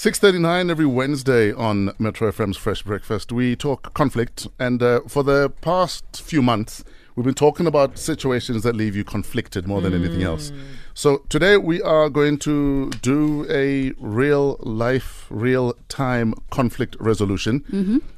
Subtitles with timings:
[0.00, 3.32] 6.39 every Wednesday on Metro FM's Fresh Breakfast.
[3.32, 6.82] We talk conflict, and uh, for the past few months,
[7.14, 10.52] we've been talking about situations that leave you conflicted more than anything else.
[10.94, 17.62] So today we are going to do a real life, real time conflict resolution.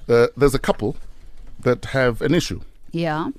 [0.09, 0.95] Uh, there's a couple
[1.59, 2.61] that have an issue.
[2.93, 3.31] Yeah.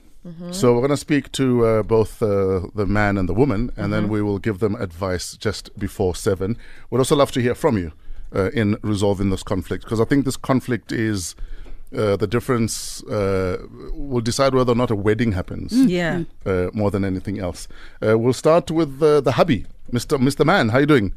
[0.51, 3.93] So we're going to speak to uh, both uh, the man and the woman, and
[3.93, 6.57] then we will give them advice just before seven.
[6.89, 7.93] We'd also love to hear from you
[8.35, 11.35] uh, in resolving this conflict because I think this conflict is
[11.95, 13.03] uh, the difference.
[13.03, 13.57] Uh,
[13.93, 16.23] will decide whether or not a wedding happens Yeah.
[16.45, 17.67] uh, more than anything else.
[18.05, 20.69] Uh, we'll start with uh, the hubby, Mister Mister Man.
[20.69, 21.13] How you doing?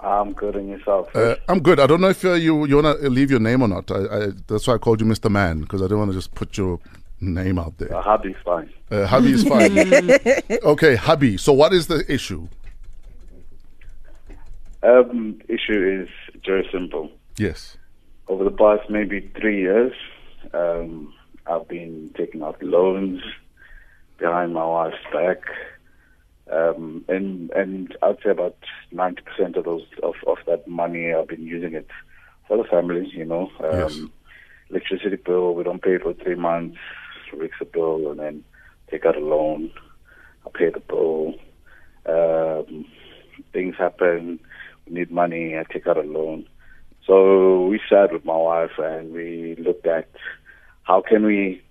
[0.00, 1.08] I'm good and yourself.
[1.16, 1.80] Uh, I'm good.
[1.80, 3.90] I don't know if uh, you you want to leave your name or not.
[3.90, 6.34] I, I, that's why I called you Mister Man because I don't want to just
[6.34, 6.78] put your
[7.20, 7.94] name out there.
[7.96, 8.68] Uh, hubby's fine.
[8.90, 9.72] Uh, hubby is fine.
[10.62, 11.38] okay, hubby.
[11.38, 12.48] So what is the issue?
[14.84, 16.08] Um, issue is
[16.44, 17.10] very simple.
[17.38, 17.76] Yes.
[18.28, 19.92] Over the past maybe three years,
[20.52, 21.12] um,
[21.46, 23.22] I've been taking out loans
[24.18, 25.38] behind my wife's back,
[26.50, 28.56] um, and and I'd say about
[28.92, 31.88] ninety percent of those of, of that money I've been using it
[32.46, 33.08] for the family.
[33.12, 33.98] You know, um, Yes.
[34.70, 36.78] electricity bill we don't pay for three months,
[37.30, 38.44] fix a bill, and then
[38.90, 39.70] take out a loan.
[40.46, 41.34] I pay the bill.
[42.06, 42.84] Um,
[43.52, 44.40] things happen.
[44.86, 45.56] We need money.
[45.56, 46.46] I take out a loan.
[47.06, 50.08] So we sat with my wife and we looked at
[50.84, 51.62] how can we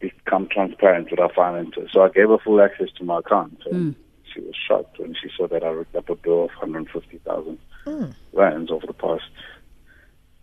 [0.00, 1.90] become transparent with our finances.
[1.92, 3.62] So I gave her full access to my account.
[3.70, 4.02] And hmm.
[4.32, 8.04] She was shocked when she saw that I ripped up a bill of 150,000 hmm.
[8.32, 9.24] rands over the past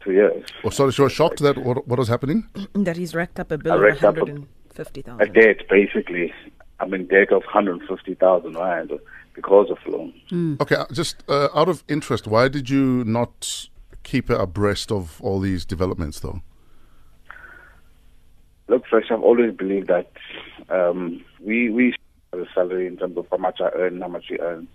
[0.03, 0.45] two years.
[0.64, 2.47] Oh, sorry, she was shocked that what, what was happening.
[2.73, 5.22] That he's racked up a bill I of racked up a- 150,000.
[5.22, 6.34] A debt, basically.
[6.80, 8.92] I'm in debt of 150,000 rands
[9.36, 10.16] because of loans.
[10.61, 13.67] Okay, uh, just uh, out of interest, why did you not
[14.03, 16.41] keep her abreast of all these developments, though?
[18.67, 20.11] Look, Fresh, I've always believed that
[20.69, 21.94] um, we we
[22.34, 24.68] have a salary in terms of how much I earn how much she earns.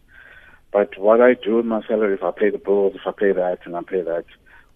[0.73, 3.33] But what I do with my salary, if I pay the bills, if I pay
[3.33, 4.25] that and I pay that,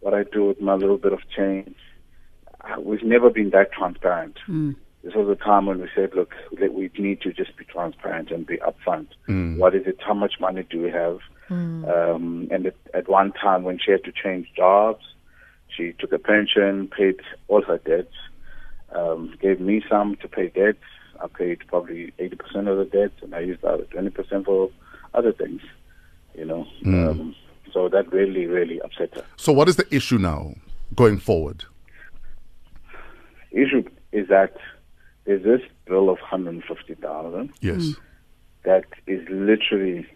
[0.01, 1.77] what I do with my little bit of change,
[2.63, 4.37] uh, we've never been that transparent.
[5.05, 8.47] This was a time when we said, look, we need to just be transparent and
[8.47, 9.09] be upfront.
[9.59, 9.99] What is it?
[10.01, 11.19] How much money do we have?
[11.51, 15.05] Um, and at, at one time when she had to change jobs,
[15.69, 18.15] she took a pension, paid all her debts
[18.95, 20.85] um, gave me some to pay debts.
[21.23, 24.71] I paid probably 80% of the debts, and I used the other 20% for
[25.15, 25.61] other things,
[26.35, 26.67] you know.
[26.87, 27.35] Um,
[27.73, 29.25] so that really, really upset her.
[29.37, 30.55] So, what is the issue now
[30.95, 31.65] going forward?
[33.53, 34.57] Issue is that
[35.25, 37.95] there's this bill of 150000 Yes.
[38.65, 40.07] that is literally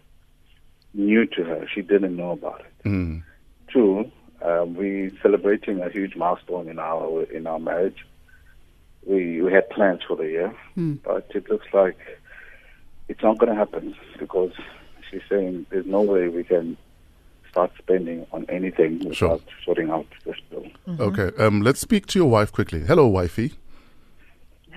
[0.93, 1.67] new to her.
[1.73, 2.87] She didn't know about it.
[2.87, 3.23] Mm.
[3.71, 4.11] Two,
[4.41, 8.05] um, we're celebrating a huge milestone in our in our marriage.
[9.05, 11.97] We we had plans for the year, but it looks like
[13.07, 14.51] it's not going to happen because
[15.09, 16.77] she's saying there's no way we can
[17.49, 19.39] start spending on anything without Sure.
[19.65, 20.67] sorting out this bill.
[20.99, 21.31] Okay.
[21.43, 22.81] Um, let's speak to your wife quickly.
[22.81, 23.53] Hello, wifey.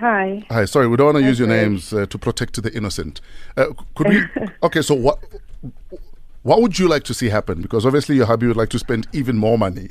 [0.03, 0.45] Hi.
[0.51, 0.65] Hi.
[0.65, 3.21] Sorry, we don't want to use your names uh, to protect the innocent.
[3.57, 4.25] Uh, could we?
[4.65, 4.83] okay.
[4.83, 5.21] So what?
[6.43, 7.63] What would you like to see happen?
[7.63, 9.91] Because obviously your hubby would like to spend even more money.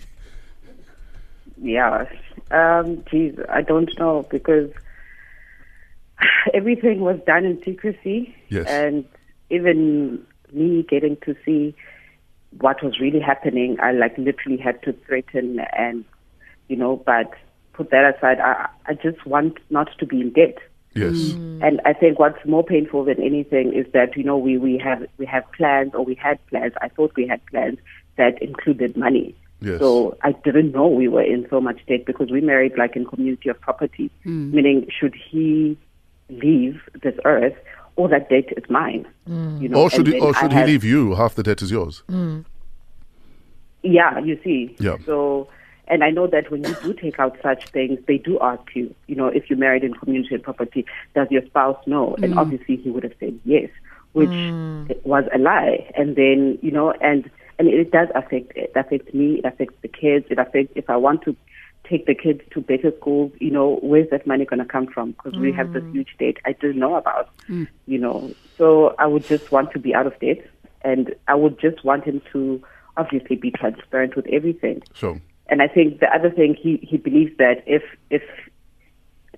[1.61, 2.07] Yeah.
[2.51, 4.69] Um, geez, I don't know because
[6.53, 8.35] everything was done in secrecy.
[8.50, 8.67] Yes.
[8.67, 9.05] And
[9.50, 11.73] even me getting to see
[12.59, 16.03] what was really happening, I like literally had to threaten and,
[16.67, 17.33] you know, but
[17.73, 20.57] put that aside, I, I just want not to be in debt.
[20.93, 21.13] Yes.
[21.13, 21.65] Mm.
[21.65, 25.05] And I think what's more painful than anything is that you know we we have
[25.17, 26.73] we have plans or we had plans.
[26.81, 27.79] I thought we had plans
[28.17, 29.33] that included money.
[29.61, 29.79] Yes.
[29.79, 33.05] So I didn't know we were in so much debt because we married like in
[33.05, 34.51] community of property, mm.
[34.51, 35.77] meaning should he
[36.29, 37.53] leave this earth,
[37.95, 39.05] all that debt is mine.
[39.29, 39.61] Mm.
[39.61, 40.13] You know, Or should he?
[40.13, 41.15] then Or I should he have- leave you?
[41.15, 42.03] Half the debt is yours.
[43.83, 44.75] Yeah, you see.
[44.79, 44.97] Yeah.
[45.06, 45.47] So,
[45.91, 48.95] and I know that when you do take out such things, they do ask you,
[49.07, 52.15] you know, if you're married in community and property, does your spouse know?
[52.23, 52.38] And mm.
[52.38, 53.69] obviously he would have said yes,
[54.13, 55.05] which mm.
[55.05, 55.91] was a lie.
[55.97, 57.29] And then, you know, and,
[57.59, 60.95] and it does affect, it affects me, it affects the kids, it affects, if I
[60.95, 61.35] want to
[61.83, 65.11] take the kids to better schools, you know, where's that money going to come from?
[65.11, 65.91] Because we have this mm.
[65.91, 67.29] huge debt I didn't know about,
[67.85, 68.33] you know.
[68.57, 70.47] So I would just want to be out of debt
[70.83, 72.63] and I would just want him to
[72.95, 74.83] obviously be transparent with everything.
[74.93, 75.19] Sure.
[75.51, 78.24] And I think the other thing he, he believes that if if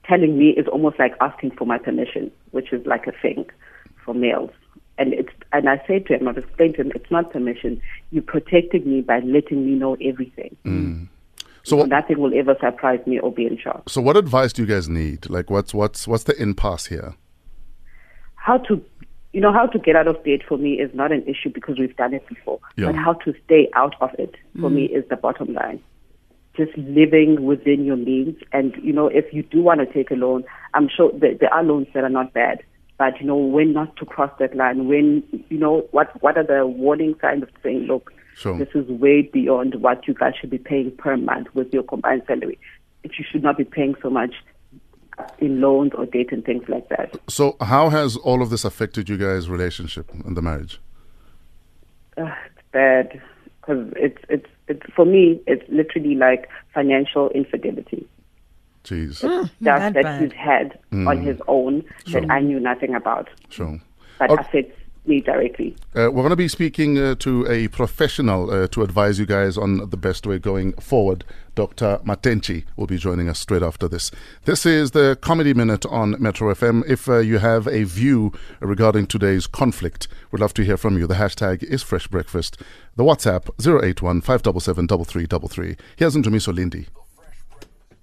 [0.05, 3.45] telling me is almost like asking for my permission, which is like a thing
[4.05, 4.51] for males.
[4.99, 7.81] And it's and I said to him, I've explained to him, it's not permission.
[8.11, 10.55] You protected me by letting me know everything.
[10.63, 10.69] Hmm.
[10.69, 11.03] Hmm.
[11.63, 13.89] So what, Nothing will ever surprise me or be in shock.
[13.89, 15.29] so what advice do you guys need?
[15.29, 17.15] Like, what's what's what's the impasse here?
[18.35, 18.83] How to,
[19.31, 21.79] you know, how to get out of debt for me is not an issue because
[21.79, 22.59] we've done it before.
[22.75, 22.87] Yeah.
[22.87, 24.75] But how to stay out of it for hmm.
[24.75, 25.81] me is the bottom line.
[26.55, 30.15] Just living within your means, and you know, if you do want to take a
[30.15, 30.43] loan,
[30.75, 32.61] I'm sure that there are loans that are not bad.
[32.99, 36.45] But you know, when not to cross that line, when you know what what are
[36.45, 38.57] the warning signs of saying, look, Sure.
[38.57, 42.23] this is way beyond what you guys should be paying per month with your combined
[42.27, 42.59] salary.
[43.03, 44.33] If you should not be paying so much
[45.39, 47.15] in loans or debt and things like that.
[47.27, 50.79] So how has all of this affected you guys' relationship and the marriage?
[52.17, 53.21] uh, it's bad
[53.65, 58.07] because it's it's it's for me it's literally like financial infidelity
[58.83, 60.21] Jeez, mm, stuff that that bad.
[60.21, 61.23] he's had on mm.
[61.23, 62.19] his own Sure.
[62.21, 63.79] that I knew nothing about sure.
[64.19, 64.35] but Oh.
[64.35, 65.75] affects me directly.
[65.95, 69.57] Uh, we're going to be speaking uh, to a professional uh, to advise you guys
[69.57, 71.23] on the best way going forward.
[71.55, 71.99] Dr.
[72.03, 74.09] Matenchi will be joining us straight after this.
[74.45, 76.83] This is the Comedy Minute on Metro FM.
[76.87, 81.05] If uh, you have a view regarding today's conflict, we'd love to hear from you.
[81.05, 82.57] The hashtag is Fresh Breakfast.
[82.95, 85.75] The WhatsApp 081 577 3333.
[85.95, 86.87] Here's Ndumiso Lindi.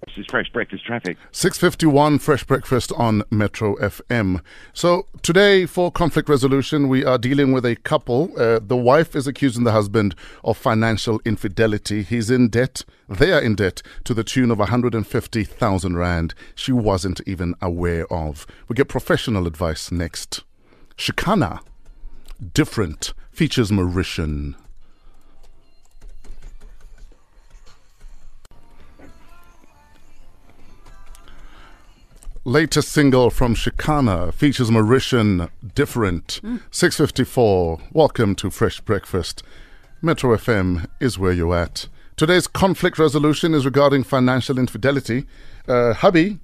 [0.07, 1.15] This is Fresh Breakfast Traffic.
[1.31, 4.41] 651 Fresh Breakfast on Metro FM.
[4.73, 8.31] So, today for conflict resolution, we are dealing with a couple.
[8.35, 12.01] Uh, the wife is accusing the husband of financial infidelity.
[12.01, 12.83] He's in debt.
[13.07, 18.47] They are in debt to the tune of 150,000 Rand she wasn't even aware of.
[18.67, 20.43] We get professional advice next.
[20.97, 21.61] Shekhinah,
[22.53, 24.55] different, features Mauritian.
[32.43, 36.41] Latest single from Shekhinah features Mauritian Different.
[36.71, 37.79] 654.
[37.93, 39.43] Welcome to Fresh Breakfast.
[40.01, 41.87] Metro FM is where you're at.
[42.15, 45.25] Today's conflict resolution is regarding financial infidelity.
[45.67, 46.39] Uh, hubby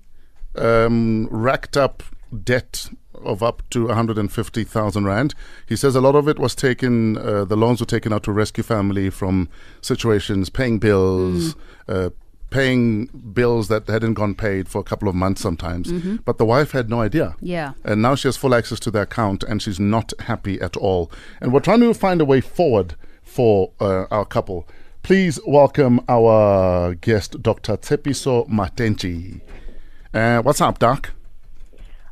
[0.56, 2.04] um, racked up
[2.44, 5.34] debt of up to 150,000 Rand.
[5.68, 8.32] He says a lot of it was taken, uh, the loans were taken out to
[8.32, 9.50] rescue family from
[9.82, 11.56] situations, paying bills,
[11.88, 12.12] uh,
[12.50, 15.92] paying bills that hadn't gone paid for a couple of months sometimes.
[16.26, 17.36] But the wife had no idea.
[17.42, 17.74] Yeah.
[17.84, 21.12] And now she has full access to the account and she's not happy at all.
[21.42, 24.68] And we're trying to find a way forward for uh, our couple.
[25.04, 27.78] Please welcome our guest, Dr.
[27.78, 29.42] Tsepiso Matenchi.
[30.14, 31.12] Uh, what's up, Doc?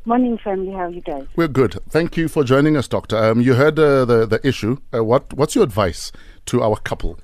[0.04, 0.70] Morning, family.
[0.70, 1.26] How are you guys?
[1.34, 1.78] We're good.
[1.88, 3.16] Thank you for joining us, Doctor.
[3.16, 4.78] Um, you heard uh, the the issue.
[4.94, 6.12] Uh, what What's your advice
[6.46, 7.18] to our couple?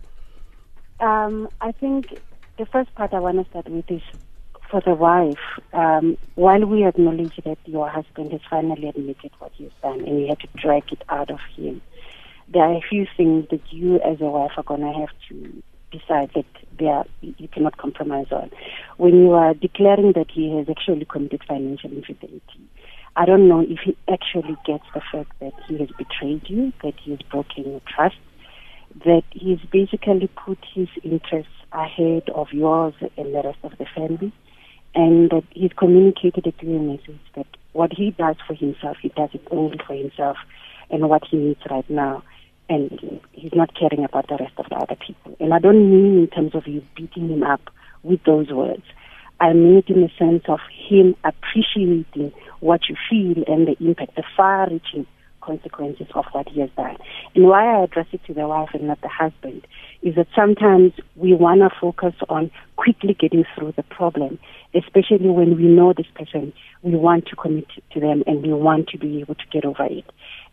[0.98, 2.18] Um, I think
[2.58, 4.02] the first part I want to start with is
[4.70, 5.38] for the wife.
[5.72, 10.28] Um, while we acknowledge that your husband has finally admitted what he's done and you
[10.28, 11.82] had to drag it out of him,
[12.48, 15.62] there are a few things that you as a wife are going to have to
[15.90, 16.46] decide that
[16.78, 18.50] they are, you cannot compromise on.
[18.96, 22.42] When you are declaring that he has actually committed financial infidelity,
[23.14, 26.94] I don't know if he actually gets the fact that he has betrayed you, that
[27.02, 28.16] he has broken your trust,
[29.04, 34.32] that he's basically put his interests ahead of yours and the rest of the family,
[34.94, 39.30] and that he's communicated a clear message that what he does for himself, he does
[39.32, 40.36] it only for himself
[40.90, 42.22] and what he needs right now.
[42.68, 45.36] And he's not caring about the rest of the other people.
[45.40, 47.60] And I don't mean in terms of you beating him up
[48.02, 48.84] with those words.
[49.40, 54.14] I mean it in the sense of him appreciating what you feel and the impact,
[54.14, 55.06] the far reaching
[55.42, 56.96] consequences of what he has done.
[57.34, 59.66] And why I address it to the wife and not the husband
[60.02, 64.38] is that sometimes we want to focus on quickly getting through the problem,
[64.74, 68.88] especially when we know this person, we want to commit to them and we want
[68.88, 70.04] to be able to get over it.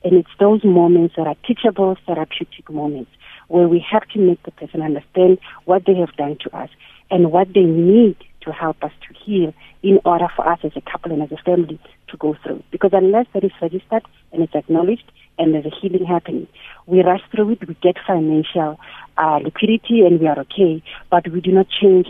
[0.03, 3.11] And it's those moments that are teachable, therapeutic moments
[3.47, 6.69] where we have to make the person understand what they have done to us
[7.11, 9.53] and what they need to help us to heal
[9.83, 12.63] in order for us as a couple and as a family to go through.
[12.71, 16.47] Because unless that is registered and it's acknowledged and there's a healing happening,
[16.85, 18.79] we rush through it, we get financial
[19.17, 22.07] uh, liquidity and we are okay, but we do not change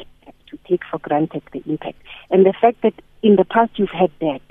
[0.49, 2.01] to take for granted the impact.
[2.29, 4.41] And the fact that in the past you've had that,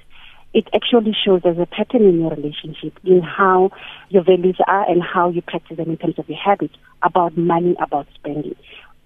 [0.54, 3.70] it actually shows there's a pattern in your relationship in how
[4.08, 7.76] your values are and how you practice them in terms of your habits about money,
[7.80, 8.56] about spending.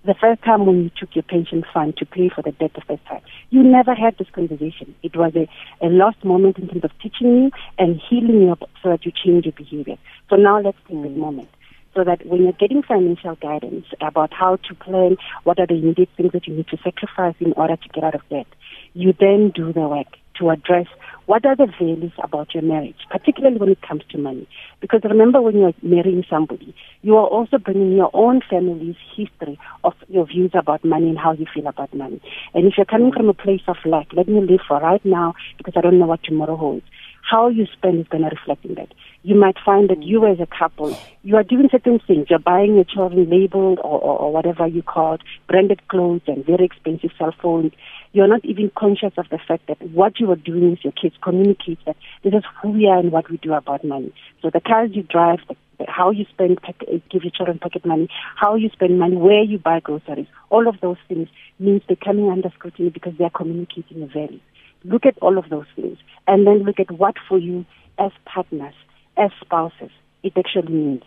[0.05, 2.81] The first time when you took your pension fund to pay for the debt the
[2.81, 4.95] first time, you never had this conversation.
[5.05, 5.49] It was a,
[5.81, 9.13] a lost moment in terms of teaching you and healing you up so that you
[9.13, 9.97] change your behavior.
[10.29, 11.19] So now let's take this mm.
[11.19, 11.51] moment
[11.95, 16.09] so that when you're getting financial guidance about how to plan, what are the immediate
[16.17, 18.47] things that you need to sacrifice in order to get out of debt,
[18.95, 20.87] you then do the work to address
[21.27, 24.47] what are the values about your marriage, particularly when it comes to money.
[24.81, 29.95] Because remember, when you're marrying somebody, you are also bringing your own family's history of
[30.09, 32.21] your views about money and how you feel about money.
[32.55, 35.35] And if you're coming from a place of lack, let me live for right now
[35.59, 36.85] because I don't know what tomorrow holds.
[37.23, 38.93] How you spend is going to reflect in that.
[39.23, 42.27] You might find that you as a couple, you are doing certain things.
[42.29, 46.45] You're buying your children labeled or, or, or whatever you call it, branded clothes and
[46.45, 47.73] very expensive cell phones
[48.13, 51.15] you're not even conscious of the fact that what you are doing with your kids
[51.23, 54.13] communicates that this is who we are and what we do about money.
[54.43, 55.57] So the cars you drive, the,
[55.89, 59.59] how you spend, eh, give your children pocket money, how you spend money, where you
[59.59, 64.07] buy groceries, all of those things means they're coming under scrutiny because they're communicating a
[64.07, 64.41] value.
[64.85, 67.65] Look at all of those things and then look at what for you
[67.99, 68.75] as partners,
[69.17, 69.91] as spouses,
[70.23, 71.03] it actually means.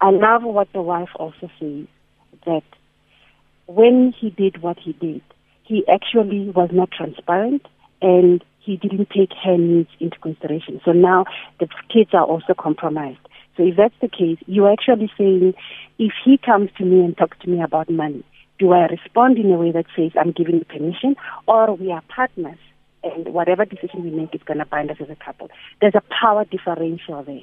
[0.00, 1.86] I love what the wife also says
[2.44, 2.64] that
[3.66, 5.22] when he did what he did,
[5.64, 7.66] he actually was not transparent
[8.00, 10.80] and he didn't take her needs into consideration.
[10.84, 11.24] So now
[11.58, 13.18] the kids are also compromised.
[13.56, 15.54] So if that's the case, you're actually saying,
[15.98, 18.22] if he comes to me and talks to me about money,
[18.58, 21.16] do I respond in a way that says I'm giving permission,
[21.46, 22.58] or we are partners
[23.14, 25.50] and whatever decision we make is going to bind us as a couple?
[25.80, 27.40] There's a power differential there.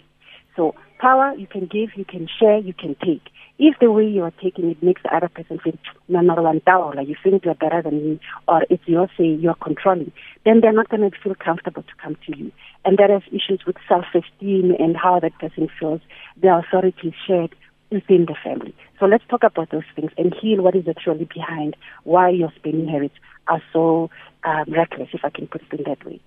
[0.55, 3.23] So power you can give, you can share, you can take.
[3.59, 5.77] If the way you are taking it makes the other person feel
[6.07, 10.11] like you think you're better than me, or it's your say you're controlling,
[10.43, 12.51] then they're not going to feel comfortable to come to you.
[12.83, 16.01] And that has issues with self-esteem and how that person feels
[16.41, 17.55] the authority is shared
[17.91, 18.73] within the family.
[18.99, 22.87] So let's talk about those things and heal what is actually behind why you're spending
[22.87, 23.15] habits
[23.47, 24.09] are so
[24.43, 26.19] um, reckless, if I can put it in that way.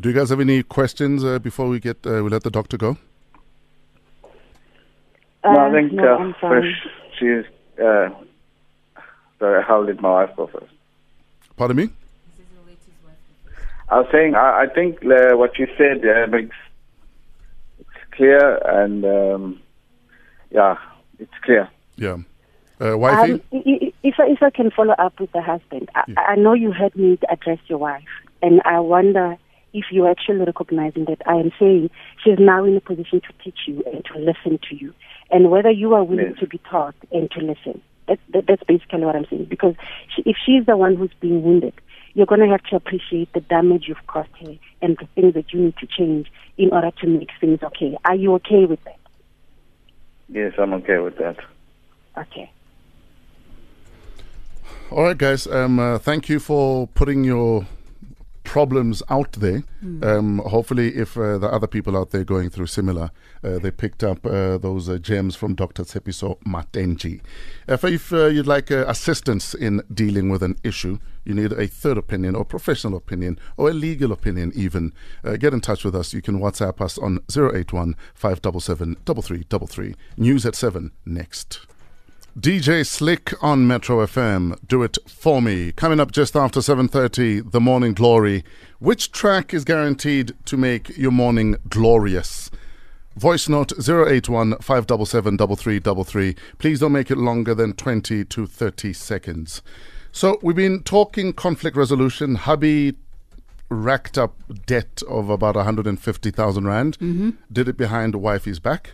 [0.00, 2.76] Do you guys have any questions uh, before we get uh, we let the doctor
[2.76, 2.96] go?
[5.44, 6.34] no, I think no, uh, I'm.
[6.40, 6.86] Fresh,
[7.18, 7.44] she's.
[7.78, 8.08] Uh,
[9.38, 10.72] sorry, how did my wife go first?
[11.56, 11.90] Pardon me?
[13.88, 16.56] I was saying, I, I think uh, what you said uh, makes
[17.78, 19.60] it's clear, and um,
[20.50, 20.76] yeah,
[21.18, 21.68] it's clear.
[21.96, 22.16] Yeah.
[22.82, 23.32] Uh, wifey?
[23.34, 26.20] Um, i- i- if, I, if I can follow up with the husband, I, Yeah.
[26.20, 28.02] I know you heard me address your wife,
[28.42, 29.36] and I wonder
[29.72, 31.90] if you're actually recognizing that I am saying
[32.22, 34.92] she's now in a position to teach you and to listen to you,
[35.30, 36.38] and whether you are willing Yes.
[36.40, 37.80] to be taught and to listen.
[38.08, 39.44] That, that, that's basically what I'm saying.
[39.44, 39.74] Because
[40.14, 41.72] she, if she's the one who's being wounded,
[42.14, 45.52] you're going to have to appreciate the damage you've caused her and the things that
[45.52, 47.96] you need to change in order to make things okay.
[48.04, 48.98] Are you okay with that?
[50.28, 51.36] Yes, I'm okay with that.
[52.18, 52.50] Okay.
[54.92, 55.46] All right, guys.
[55.46, 57.66] Um, uh, thank you for putting your
[58.44, 59.62] problems out there.
[60.02, 63.10] Um, hopefully, if uh, the other people out there going through similar,
[63.42, 65.84] uh, they picked up uh, those uh, gems from Dr.
[65.84, 67.22] Tsepiso Matenji.
[67.66, 71.66] If, if uh, you'd like uh, assistance in dealing with an issue, you need a
[71.66, 74.92] third opinion or professional opinion or a legal opinion even,
[75.24, 76.12] uh, get in touch with us.
[76.12, 79.94] You can WhatsApp us on 081 577 3333.
[80.18, 81.66] News at 7 next.
[82.38, 84.56] DJ Slick on Metro FM.
[84.66, 85.70] Do it for me.
[85.72, 88.42] Coming up just after 7:30, The Morning Glory.
[88.78, 92.50] Which track is guaranteed to make your morning glorious?
[93.16, 96.34] Voice note 081 577 3333.
[96.56, 99.60] Please don't make it longer than 20 to 30 seconds.
[100.10, 102.36] So, we've been talking conflict resolution.
[102.36, 102.94] Hubby
[103.68, 106.98] racked up debt of about 150,000 Rand.
[106.98, 107.30] Mm-hmm.
[107.52, 108.92] Did it behind wifey's back.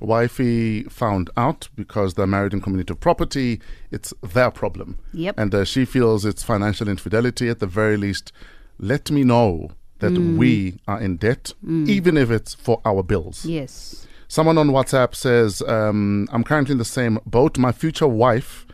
[0.00, 3.60] Wifey found out because they're married in community of property.
[3.90, 4.98] It's their problem.
[5.12, 5.38] Yep.
[5.38, 7.48] And uh, she feels it's financial infidelity.
[7.48, 8.32] At the very least,
[8.78, 13.44] let me know that we are in debt, even if it's for our bills.
[13.44, 14.06] Yes.
[14.28, 17.58] Someone on WhatsApp says, um, I'm currently in the same boat.
[17.58, 18.64] My future wife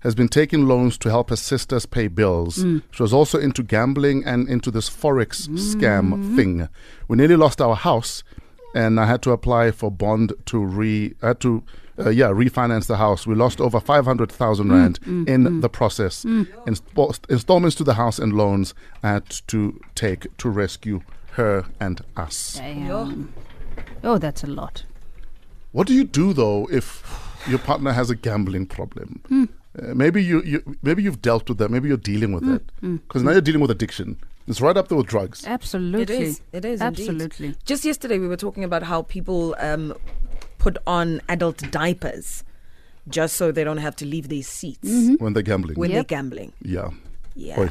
[0.00, 2.56] has been taking loans to help her sisters pay bills.
[2.90, 6.68] She was also into gambling and into this Forex scam thing.
[7.08, 8.22] We nearly lost our house,
[8.74, 11.62] and I had to apply for bond to re, I had to,
[11.98, 13.26] uh, yeah, refinance the house.
[13.26, 14.98] We lost over 500,000 Rand
[15.28, 16.24] in the process.
[16.24, 21.00] Inspo- installments to the house and loans I had to take to rescue
[21.32, 22.54] her and us.
[22.54, 23.32] Damn.
[24.04, 24.84] Oh, that's a lot.
[25.72, 27.02] What do you do though if
[27.48, 29.20] your partner has a gambling problem?
[29.28, 29.44] Hmm.
[29.80, 31.70] Uh, maybe you, you maybe you've dealt with that.
[31.70, 32.96] Maybe you're dealing with it Hmm.
[32.96, 34.16] because now you're dealing with addiction.
[34.48, 35.46] It's right up there with drugs.
[35.46, 36.02] Absolutely.
[36.02, 36.40] It is.
[36.52, 36.80] It is.
[36.80, 37.08] indeed.
[37.08, 37.54] Absolutely.
[37.66, 39.94] Just yesterday, we were talking about how people um,
[40.58, 42.44] put on adult diapers
[43.08, 45.22] just so they don't have to leave their seats Mm-hmm.
[45.22, 45.96] When they're gambling, when Yep.
[46.08, 46.52] they're gambling.
[46.62, 46.88] yeah.
[47.34, 47.60] Yeah.
[47.60, 47.68] Oi.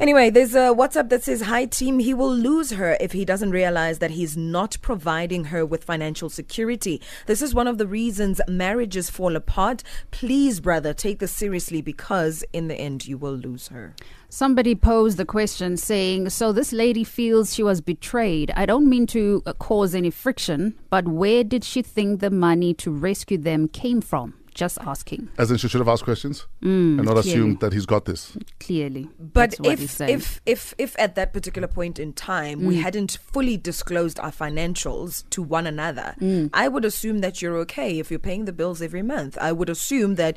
[0.00, 1.98] Anyway, there's a WhatsApp that says, Hi, team.
[1.98, 6.30] He will lose her if he doesn't realize that he's not providing her with financial
[6.30, 7.00] security.
[7.26, 9.82] This is one of the reasons marriages fall apart.
[10.10, 13.94] Please, brother, take this seriously because in the end, you will lose her.
[14.30, 18.50] Somebody posed the question saying, So this lady feels she was betrayed.
[18.56, 22.72] I don't mean to uh, cause any friction, but where did she think the money
[22.74, 24.34] to rescue them came from?
[24.54, 27.30] Just asking, As in, she should have asked questions mm, and not clearly.
[27.30, 28.36] assumed that he's got this.
[28.60, 29.08] clearly.
[29.18, 30.14] But That's if, saying.
[30.14, 32.82] if if if at that particular point in time we mm.
[32.82, 36.50] hadn't fully disclosed our financials to one another, mm.
[36.52, 39.38] I would assume that you're okay if you're paying the bills every month.
[39.40, 40.36] I would assume that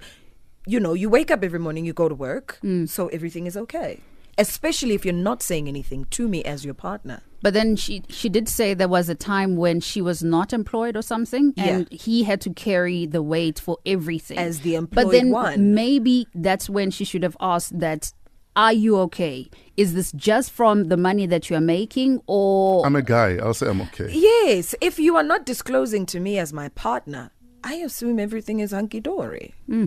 [0.65, 3.99] you know you wake up every morning, you go to work, so everything is okay.
[4.37, 7.21] Especially if you're not saying anything to me as your partner.
[7.45, 10.97] But then she she did say there was a time when she was not employed
[10.97, 15.29] or something, and he had to carry the weight for everything As the But then
[15.29, 15.75] one.
[15.75, 18.11] maybe that's when she should have asked that.
[18.55, 19.47] Are you okay?
[19.77, 23.37] Is this just from the money that you are making, or I'm a guy.
[23.37, 24.09] I'll say I'm okay.
[24.11, 27.29] Yes, if you are not disclosing to me as my partner,
[27.63, 29.53] I assume everything is hunky dory.
[29.67, 29.85] Hmm.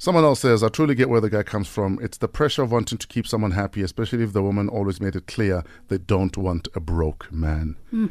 [0.00, 1.98] Someone else says, I truly get where the guy comes from.
[2.00, 5.16] It's the pressure of wanting to keep someone happy, especially if the woman always made
[5.16, 7.74] it clear they don't want a broke man.
[7.90, 8.06] Hmm.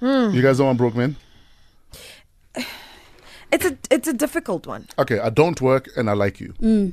[0.00, 1.16] You guys don't want broke men?
[3.50, 4.88] It's a it's a difficult one.
[4.98, 6.52] Okay, I don't work and I like you.
[6.60, 6.90] Hmm.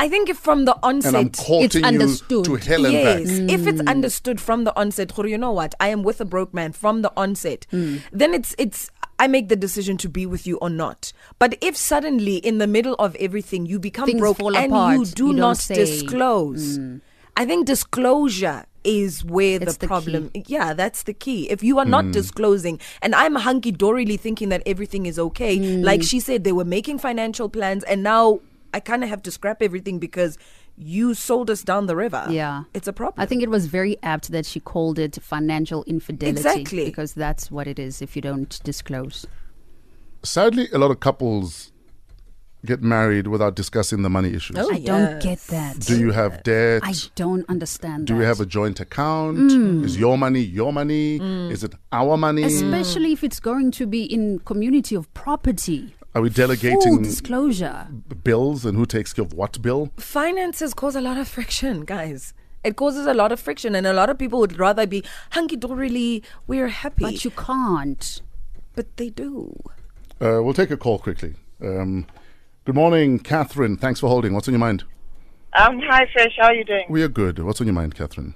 [0.00, 2.44] I think if from the onset And you understood.
[2.46, 3.50] to hell and yes, back.
[3.50, 3.88] if it's hmm.
[3.88, 5.76] understood from the onset, "Khoro, you know what?
[5.78, 7.68] I am with a broke man from the onset.
[7.70, 8.90] Then it's it's
[9.20, 11.12] I make the decision to be with you or not.
[11.38, 14.96] But if suddenly in the middle of everything you become Things broke fall and apart,
[14.96, 15.74] you do you don't say.
[15.74, 16.96] disclose, hmm.
[17.36, 20.30] I think disclosure is where It's the the problem.
[20.34, 21.50] Yeah, that's the key.
[21.50, 22.12] If you are not hmm.
[22.12, 26.06] disclosing, and I'm hunky dorily thinking that everything is okay, like hmm.
[26.06, 28.40] she said, they were making financial plans, and now
[28.72, 30.38] I kind of have to scrap everything because
[30.80, 32.26] you sold us down the river.
[32.30, 32.64] Yeah.
[32.74, 33.22] it's a problem.
[33.22, 36.38] I think it was very apt that she called it financial infidelity.
[36.38, 36.84] Exactly.
[36.86, 39.26] Because that's what it is if you don't disclose.
[40.22, 41.72] Sadly, a lot of couples
[42.64, 44.56] get married without discussing the money issues.
[44.58, 45.80] Oh, ah, I don't get that.
[45.80, 46.82] Do you have debt?
[46.84, 48.18] I don't understand Do that.
[48.18, 49.38] we have a joint account?
[49.38, 49.84] Mm.
[49.84, 51.18] Is your money your money?
[51.18, 51.50] Mm.
[51.50, 52.42] Is it our money?
[52.42, 55.94] Especially if it's going to be in community of property.
[56.14, 57.86] Are we delegating Full delegating disclosure.
[58.24, 59.90] bills and who takes care of what bill?
[59.96, 62.34] Finances cause a lot of friction, guys.
[62.64, 65.56] It causes a lot of friction, and a lot of people would rather be hunky
[65.56, 66.22] dorily.
[66.46, 68.20] We're happy, But you can't.
[68.74, 69.56] but they do.
[70.20, 71.34] Uh, we'll take a call quickly.
[71.62, 72.06] Um,
[72.64, 73.76] good morning, Catherine.
[73.78, 74.34] Thanks for holding.
[74.34, 74.82] What's on your mind?
[75.54, 76.34] Um, hi, Fresh.
[76.38, 76.84] How are you doing?
[76.90, 77.38] We are good.
[77.38, 78.34] What's on your mind, Catherine?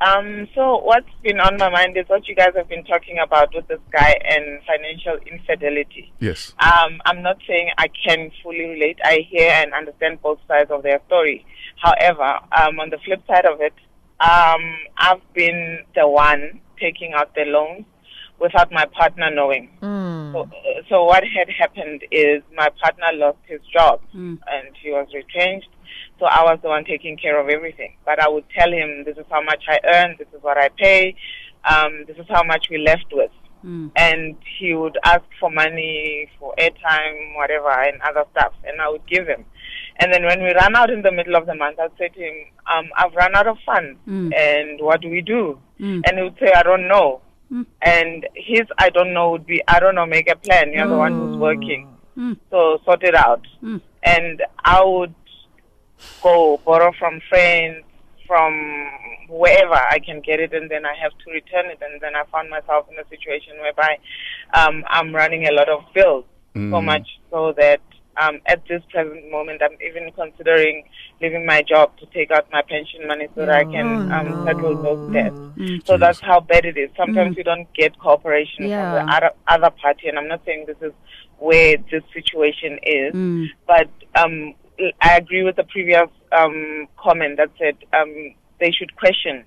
[0.00, 3.54] Um, so what's been on my mind is what you guys have been talking about
[3.54, 6.10] with this guy and financial infidelity.
[6.20, 6.54] Yes.
[6.58, 8.98] Um, I'm not saying I can fully relate.
[9.04, 11.44] I hear and understand both sides of their story.
[11.76, 13.74] However, um, on the flip side of it,
[14.20, 17.84] um, I've been the one taking out the loans
[18.38, 19.68] without my partner knowing.
[20.32, 20.48] So,
[20.88, 24.00] so what had happened is my partner lost his job
[24.50, 25.68] and he was retrenched.
[26.20, 27.96] So I was the one taking care of everything.
[28.04, 30.68] But I would tell him, this is how much I earn, this is what I
[30.68, 31.16] pay,
[31.68, 33.32] um, this is how much we left with.
[33.62, 33.88] Hmm.
[33.96, 39.06] And he would ask for money, for airtime, whatever, and other stuff, and I would
[39.06, 39.44] give him.
[39.98, 42.20] And then when we ran out in the middle of the month, I'd say to
[42.20, 44.30] him, um, I've run out of funds, hmm.
[44.34, 45.58] and what do we do?
[45.78, 46.00] Hmm.
[46.06, 47.22] And he would say, I don't know.
[47.82, 50.72] And his I don't know would be, I don't know, make a plan.
[50.72, 51.88] You're the one who's working.
[52.50, 53.44] So sort it out.
[54.04, 55.14] And I would
[56.22, 57.84] go borrow from friends,
[58.26, 58.52] from
[59.28, 61.78] wherever I can get it, and then I have to return it.
[61.82, 63.98] And then I found myself in a situation whereby
[64.54, 66.24] um, I'm running a lot of bills,
[66.70, 67.80] so much so that
[68.20, 70.84] um, at this present moment, I'm even considering
[71.20, 74.76] leaving my job to take out my pension money so that I can um, settle
[74.82, 75.36] those debts.
[75.86, 76.90] So that's how bad it is.
[76.96, 78.80] Sometimes you don't get cooperation Yeah.
[78.80, 80.92] from the other, other party, and I'm not saying this is
[81.38, 83.46] where this situation is, Mm.
[83.66, 84.54] but um,
[85.00, 89.44] I agree with the previous um, comment that said um, they should question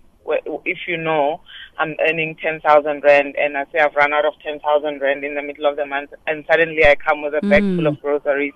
[0.65, 1.41] if you know
[1.77, 5.41] I'm earning 10,000 rand and I say I've run out of 10,000 rand in the
[5.41, 8.53] middle of the month and suddenly I come with a bag full of groceries.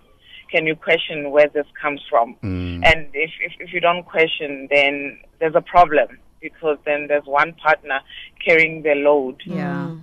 [0.51, 2.37] Can you question where this comes from?
[2.83, 7.53] And if, if, if you don't question, then there's a problem because then there's one
[7.53, 7.99] partner
[8.45, 9.95] carrying the load Yeah.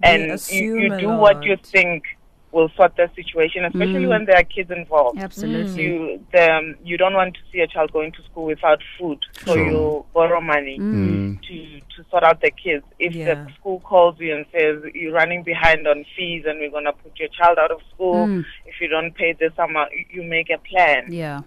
[0.00, 2.04] And you, you a do what you think
[2.52, 5.18] will sort the situation, especially when there are kids involved.
[5.18, 5.82] Absolutely.
[5.82, 9.18] You the, um, you don't want to see a child going to school without food,
[9.44, 9.66] so Sure.
[9.70, 11.42] you borrow money Mm.
[11.42, 12.84] to to sort out the kids.
[12.98, 13.34] If Yeah.
[13.34, 17.18] the school calls you and says you're running behind on fees and we're gonna put
[17.18, 20.58] your child out of school if you don't pay this amount, you- you make a
[20.58, 21.12] plan.
[21.12, 21.40] Yeah.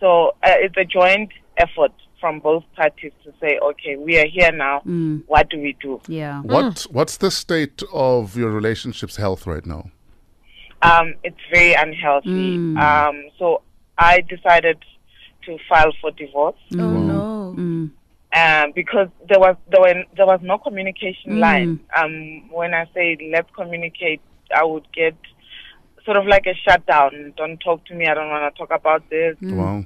[0.00, 4.52] So uh, it's a joint effort from both parties to say, okay, we are here
[4.52, 4.80] now.
[5.26, 6.00] What do we do?
[6.08, 6.40] Yeah.
[6.42, 9.90] What What's the state of your relationship's health right now?
[10.82, 12.56] Um, it's very unhealthy.
[12.76, 13.62] Um, so
[13.98, 14.78] I decided
[15.46, 16.56] to file for divorce.
[16.74, 17.54] Oh no.
[18.34, 21.80] um, because there was there were there was no communication line.
[21.96, 24.20] Um, when I say let's communicate,
[24.54, 25.14] I would get
[26.04, 27.34] sort of like a shutdown.
[27.36, 28.06] Don't talk to me.
[28.06, 29.36] I don't want to talk about this.
[29.40, 29.84] Wow.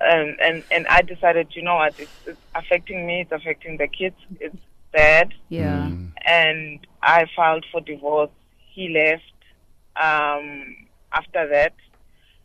[0.00, 1.98] And and and I decided, you know what?
[1.98, 3.22] It's, it's affecting me.
[3.22, 4.16] It's affecting the kids.
[4.40, 4.56] It's
[4.92, 5.34] bad.
[5.50, 5.90] Yeah.
[6.24, 8.30] And I filed for divorce.
[8.72, 9.24] He left.
[9.96, 10.76] Um,
[11.12, 11.74] after that.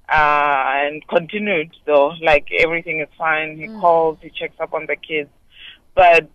[0.08, 3.58] Uh, and continued though, like everything is fine.
[3.58, 5.29] He calls, he checks up on the kids,
[5.95, 6.29] but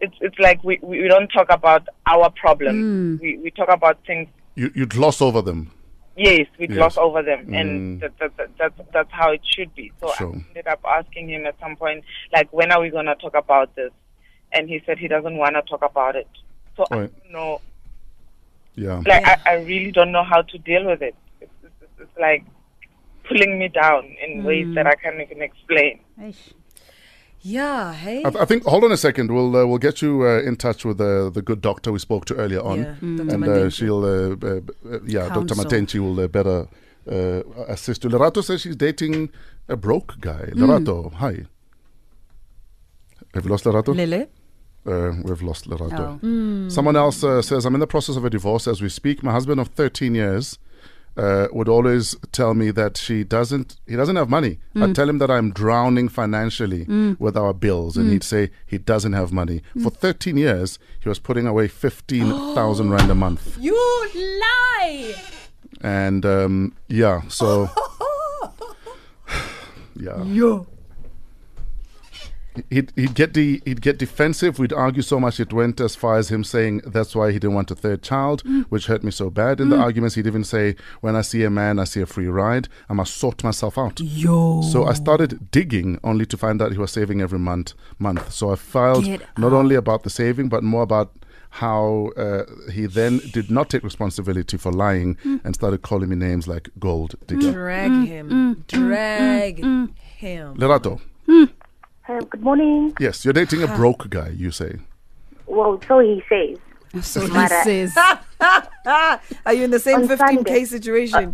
[0.00, 2.84] it's it's like we we don't talk about our problems.
[3.22, 4.28] We we talk about things.
[4.54, 5.70] You you gloss over them.
[6.14, 6.76] Yes, we Yes.
[6.76, 9.90] gloss over them, and that, that, that, that's that's how it should be.
[10.00, 10.34] So Sure.
[10.34, 13.74] I ended up asking him at some point, like, when are we gonna talk about
[13.76, 13.92] this?
[14.52, 16.28] And he said he doesn't want to talk about it.
[16.76, 17.12] So I Right.
[17.22, 17.60] don't know,
[18.76, 19.02] Yeah.
[19.06, 21.14] like I, I really don't know how to deal with it.
[21.40, 22.44] It's, it's, it's like
[23.28, 26.00] pulling me down in ways that I can't even explain.
[27.40, 27.92] Yeah.
[27.92, 28.24] Hey.
[28.24, 28.64] I, I think.
[28.64, 29.30] Hold on a second.
[29.30, 32.24] We'll uh, we'll get you uh, in touch with the the good doctor we spoke
[32.26, 33.32] to earlier on, Yeah, Mm.
[33.32, 34.60] And uh, she'll uh, uh,
[34.90, 35.54] uh, yeah, Dr.
[35.54, 36.66] Matenchi will uh, better
[37.10, 38.10] uh, assist you.
[38.10, 39.30] Lerato says she's dating
[39.68, 40.48] a broke guy.
[40.52, 40.54] Mm.
[40.54, 41.44] Lerato, hi.
[43.34, 43.94] Have you lost Lerato?
[43.94, 44.28] Lele.
[44.86, 46.20] Uh, we've lost Lerato.
[46.22, 46.68] Oh.
[46.68, 49.22] Someone else uh, says, I'm in the process of a divorce as we speak.
[49.22, 50.58] My husband of 13 years
[51.16, 54.58] uh, would always tell me that she doesn't, he doesn't have money.
[54.76, 56.84] I'd tell him that I'm drowning financially
[57.18, 59.62] with our bills, and he'd say he doesn't have money.
[59.82, 63.56] For 13 years, he was putting away 15,000 rand a month.
[63.58, 63.74] You
[64.14, 65.14] lie.
[65.80, 67.70] And um, yeah, so.
[69.96, 70.22] yeah.
[70.24, 70.66] Yo.
[72.70, 74.58] He'd, he'd get the he'd get defensive.
[74.58, 77.54] We'd argue so much it went as far as him saying that's why he didn't
[77.54, 78.64] want a third child, mm.
[78.66, 79.60] which hurt me so bad.
[79.60, 79.82] In the mm.
[79.82, 82.68] arguments, he'd even say, "When I see a man, I see a free ride.
[82.88, 84.62] I must sort myself out." Yo.
[84.62, 87.74] So I started digging, only to find out he was saving every month.
[87.98, 88.32] Month.
[88.32, 91.12] So I filed Get not only about the saving, but more about
[91.50, 95.40] how uh, he then did not take responsibility for lying mm.
[95.44, 97.52] and started calling me names like gold digger.
[97.52, 98.64] Drag him.
[98.66, 100.56] Drag him.
[100.56, 101.00] Lerato,
[102.06, 102.94] Uh, good morning.
[103.00, 104.28] yes, you're dating a uh, broke guy.
[104.28, 104.76] You say.
[105.46, 106.58] Well, so he says.
[107.02, 107.64] So he Mara.
[107.64, 107.96] says.
[109.46, 110.64] Are you in the same On 15k Sunday.
[110.64, 111.24] situation?
[111.24, 111.32] Uh,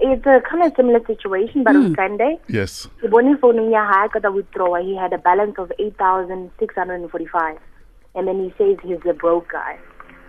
[0.00, 1.94] it's a kind of similar situation, but on hmm.
[1.94, 2.88] Sunday, Yes.
[3.00, 4.84] the morning phone in I got a withdrawal.
[4.84, 7.58] He had a balance of 8,645.
[8.16, 9.78] And then he says he's a broke guy.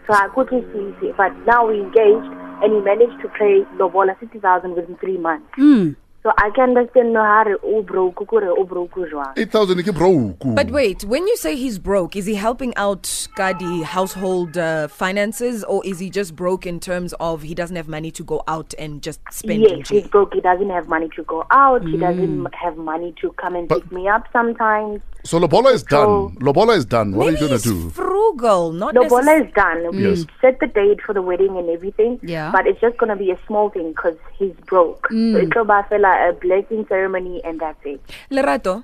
[0.06, 2.30] So I quickly see, see, but now we engaged
[2.62, 5.48] and he managed to pay Lobola 60,000 within three months.
[5.56, 5.94] Hmm.
[6.26, 9.38] So I can understand no how to oh broke, kukure, oh broke, jwang.
[9.38, 10.40] Eight thousand broke.
[10.44, 15.64] But wait, when you say he's broke, is he helping out Gadi household uh, finances
[15.66, 18.74] or is he just broke in terms of he doesn't have money to go out
[18.80, 19.62] and just spend?
[19.66, 20.34] in Yes, he's broke.
[20.34, 21.84] He doesn't have money to go out.
[21.86, 25.02] He doesn't have money to come and But- pick me up sometimes.
[25.26, 26.38] So Lobola is So- done.
[26.44, 27.14] Lobola is done.
[27.16, 27.92] What are you gonna he's do?
[28.26, 29.48] Frugal, not Lobola necessarily.
[29.48, 29.96] is done.
[29.96, 30.26] We Yes.
[30.42, 32.20] set the date for the wedding and everything.
[32.22, 32.52] Yeah.
[32.52, 35.08] But it's just going to be a small thing because he's broke.
[35.10, 35.44] So mm.
[35.44, 38.02] it's like a blessing ceremony and that's it.
[38.32, 38.84] Lerato,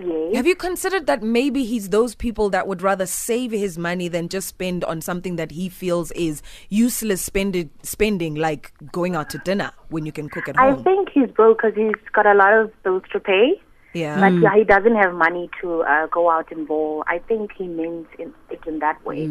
[0.00, 0.36] Yes.
[0.36, 4.28] have you considered that maybe he's those people that would rather save his money than
[4.28, 9.38] just spend on something that he feels is useless spended, spending, like going out to
[9.38, 10.78] dinner when you can cook at home?
[10.78, 13.60] I think he's broke because he's got a lot of bills to pay.
[13.92, 14.20] Yeah.
[14.20, 17.04] But yeah, he doesn't have money to uh, go out and ball.
[17.06, 19.26] I think he means in, it in that way.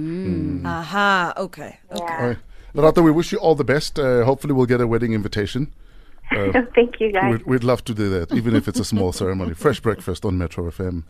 [0.66, 1.80] Aha, okay.
[1.92, 2.04] okay.
[2.04, 2.18] Yeah.
[2.20, 2.38] All right.
[2.76, 3.98] Lerato, we wish you all the best.
[3.98, 5.74] Uh, hopefully, we'll get a wedding invitation.
[6.32, 7.32] Thank you, guys.
[7.32, 9.54] We'd, we'd love to do that, even if it's a small ceremony.
[9.54, 11.04] Fresh breakfast on Metro FM.